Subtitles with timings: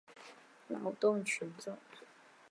[0.67, 1.77] 劳动群众。